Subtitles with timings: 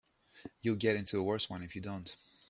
[0.63, 2.15] You'll get into a worse one if you don't.